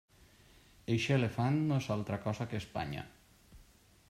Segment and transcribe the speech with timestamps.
[0.95, 3.05] Eixe elefant no és altra cosa que Espanya.